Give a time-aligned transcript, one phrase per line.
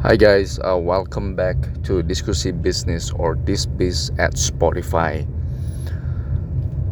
[0.00, 5.28] Hi guys, uh, welcome back to Diskusi Bisnis or This Biz at Spotify.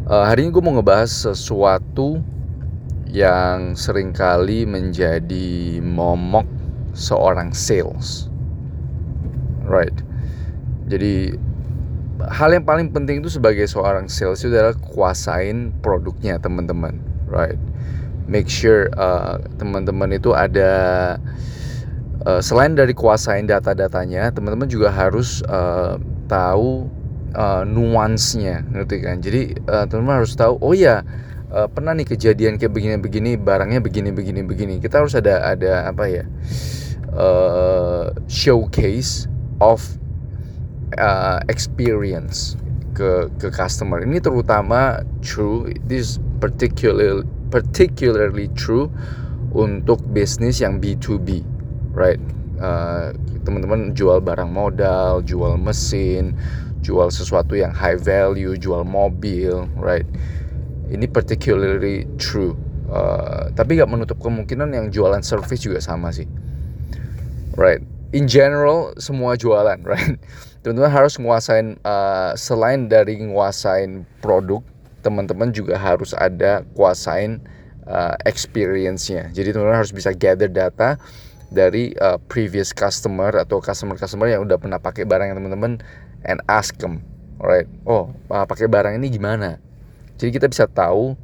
[0.05, 2.21] Uh, hari ini gue mau ngebahas sesuatu
[3.09, 6.45] yang sering kali menjadi momok
[6.93, 8.29] seorang sales.
[9.65, 10.05] Right.
[10.85, 11.33] Jadi
[12.29, 17.01] hal yang paling penting itu sebagai seorang sales itu adalah kuasain produknya teman-teman.
[17.25, 17.57] Right.
[18.29, 21.17] Make sure uh, teman-teman itu ada
[22.29, 25.97] uh, selain dari kuasain data-datanya, teman-teman juga harus uh,
[26.29, 26.85] tahu
[27.33, 29.17] uh, nuansnya, ngerti kan?
[29.17, 31.01] Jadi uh, teman-teman harus tahu, oh ya
[31.49, 34.77] uh, pernah nih kejadian kayak begini-begini, barangnya begini-begini-begini.
[34.77, 36.25] Kita harus ada ada apa ya?
[37.09, 39.25] Uh, showcase
[39.57, 39.81] of
[41.01, 42.53] uh, experience
[42.93, 44.05] ke ke customer.
[44.05, 45.73] Ini terutama true.
[45.89, 48.93] This particular particularly true
[49.49, 51.41] untuk bisnis yang B2B,
[51.99, 52.21] right?
[52.59, 53.11] Uh,
[53.43, 56.31] teman-teman jual barang modal, jual mesin,
[56.79, 60.07] jual sesuatu yang high value, jual mobil, right?
[60.87, 62.55] Ini particularly true.
[62.89, 66.25] Uh, tapi gak menutup kemungkinan yang jualan service juga sama sih,
[67.53, 67.83] right?
[68.15, 70.17] In general semua jualan, right?
[70.65, 74.63] Teman-teman harus nguasain uh, selain dari nguasain produk,
[75.05, 77.39] teman-teman juga harus ada kuasain
[77.87, 79.29] uh, experience-nya.
[79.31, 80.97] Jadi teman-teman harus bisa gather data
[81.49, 85.81] dari uh, previous customer atau customer-customer yang udah pernah pakai barang yang teman-teman
[86.25, 87.01] and ask them,
[87.41, 87.65] alright?
[87.89, 89.57] Oh, uh, pakai barang ini gimana?
[90.21, 91.17] Jadi kita bisa tahu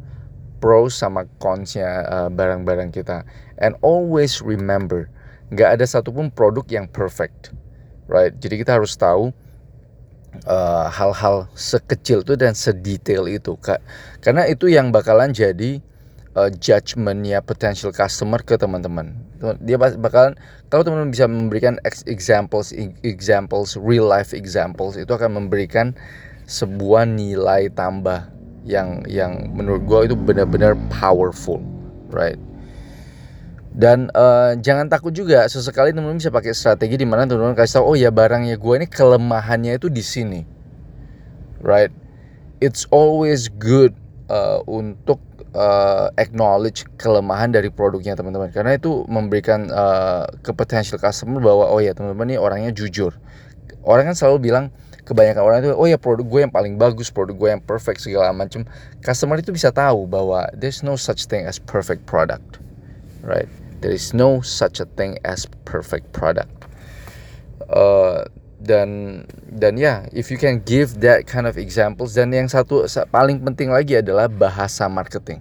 [0.58, 3.22] pros sama cons-nya uh, barang-barang kita.
[3.62, 5.14] And always remember,
[5.54, 7.54] nggak ada satupun produk yang perfect,
[8.10, 8.34] right?
[8.34, 9.30] Jadi kita harus tahu
[10.92, 13.80] hal-hal uh, sekecil itu dan sedetail itu, kak.
[14.20, 15.80] Karena itu yang bakalan jadi
[16.36, 19.16] uh, judgementnya potential customer ke teman-teman.
[19.64, 20.36] Dia bakalan
[20.70, 25.96] kalau teman-teman bisa memberikan examples examples real life examples itu akan memberikan
[26.46, 28.30] sebuah nilai tambah
[28.66, 31.62] yang yang menurut gue itu benar-benar powerful,
[32.12, 32.38] right?
[33.76, 37.92] Dan uh, jangan takut juga sesekali teman-teman bisa pakai strategi di mana teman-teman kasih tahu
[37.92, 40.42] oh ya barangnya gue ini kelemahannya itu di sini,
[41.60, 41.92] right?
[42.64, 43.92] It's always good
[44.30, 45.22] uh, untuk
[45.54, 48.50] uh, acknowledge kelemahan dari produknya teman-teman.
[48.50, 53.16] Karena itu memberikan uh, ke potential customer bahwa oh ya teman-teman ini orangnya jujur.
[53.86, 54.74] Orang kan selalu bilang
[55.06, 58.34] kebanyakan orang itu oh ya produk gue yang paling bagus produk gue yang perfect segala
[58.34, 58.66] macam
[59.06, 62.58] customer itu bisa tahu bahwa there's no such thing as perfect product
[63.26, 63.50] right?
[63.82, 66.70] There is no such a thing as perfect product.
[67.68, 68.30] Uh,
[68.62, 69.22] dan
[69.56, 73.40] dan ya yeah, if you can give that kind of examples dan yang satu paling
[73.42, 75.40] penting lagi adalah bahasa marketing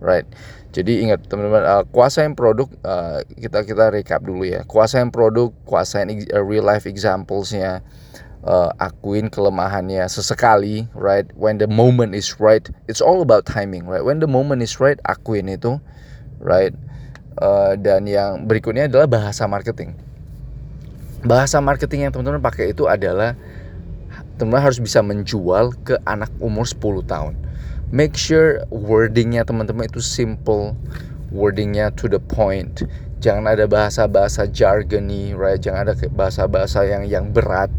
[0.00, 0.28] right?
[0.76, 4.60] Jadi ingat teman-teman uh, kuasain produk uh, kita kita recap dulu ya.
[4.68, 7.80] Kuasain produk kuasain uh, real life examplesnya
[8.44, 11.24] uh, akuin kelemahannya sesekali right?
[11.32, 14.04] When the moment is right it's all about timing right?
[14.04, 15.80] When the moment is right akuin itu
[16.44, 16.76] right?
[17.36, 19.96] Uh, dan yang berikutnya adalah bahasa marketing
[21.26, 23.34] bahasa marketing yang teman-teman pakai itu adalah
[24.38, 27.34] teman-teman harus bisa menjual ke anak umur 10 tahun.
[27.94, 30.74] Make sure wordingnya teman-teman itu simple
[31.30, 32.82] wordingnya to the point.
[33.22, 35.58] Jangan ada bahasa-bahasa jargony right?
[35.58, 37.70] Jangan ada bahasa-bahasa yang yang berat.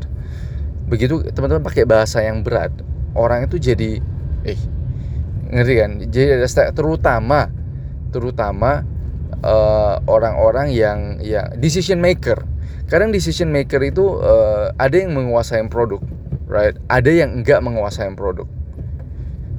[0.88, 2.72] Begitu teman-teman pakai bahasa yang berat
[3.18, 4.00] orang itu jadi
[4.48, 4.62] eh
[5.52, 5.92] ngerti kan?
[6.08, 7.52] Jadi ada terutama
[8.10, 8.88] terutama
[9.44, 12.57] uh, orang-orang yang ya decision maker
[12.88, 16.00] kadang decision maker itu uh, ada yang menguasai produk
[16.48, 16.76] right?
[16.88, 18.48] Ada yang enggak menguasai produk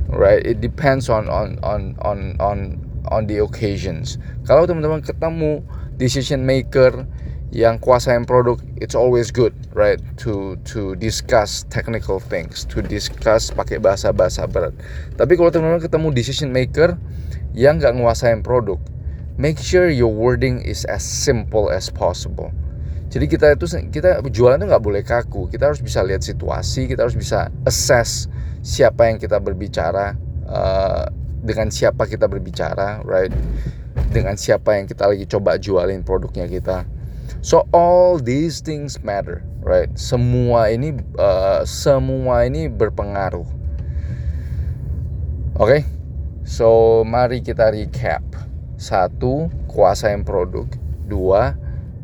[0.09, 0.41] right?
[0.43, 2.81] It depends on on on on on
[3.13, 4.17] on the occasions.
[4.49, 5.61] Kalau teman-teman ketemu
[6.01, 7.05] decision maker
[7.49, 10.01] yang kuasain produk it's always good right?
[10.25, 14.73] To to discuss technical things to discuss pakai bahasa-bahasa berat.
[15.21, 16.97] Tapi kalau teman-teman ketemu decision maker
[17.53, 18.81] yang nggak nguasain produk
[19.39, 22.51] make sure your wording is as simple as possible
[23.09, 27.09] jadi kita itu kita jualan itu nggak boleh kaku kita harus bisa lihat situasi kita
[27.09, 28.29] harus bisa assess
[28.61, 31.09] siapa yang kita berbicara uh,
[31.41, 33.33] dengan siapa kita berbicara right
[34.13, 36.85] dengan siapa yang kita lagi coba jualin produknya kita
[37.39, 39.87] So all these things matter, right?
[39.95, 43.47] Semua ini uh, semua ini berpengaruh.
[45.59, 45.83] Oke, okay?
[46.43, 48.23] so mari kita recap.
[48.79, 50.67] Satu, kuasain produk.
[51.07, 51.55] Dua,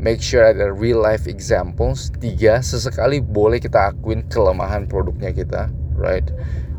[0.04, 2.12] make sure ada real life examples.
[2.20, 6.28] Tiga, sesekali boleh kita akuin kelemahan produknya kita, right?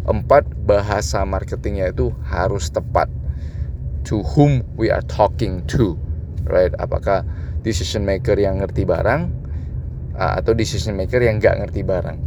[0.05, 3.09] Empat, bahasa marketingnya itu harus tepat.
[4.05, 5.97] To whom we are talking to,
[6.45, 6.69] right?
[6.77, 7.25] Apakah
[7.65, 9.33] decision maker yang ngerti barang
[10.13, 12.21] uh, atau decision maker yang nggak ngerti barang.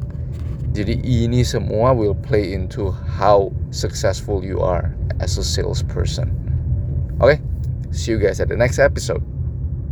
[0.74, 4.90] Jadi ini semua will play into how successful you are
[5.22, 6.34] as a salesperson.
[7.22, 7.38] Oke, okay?
[7.94, 9.37] see you guys at the next episode.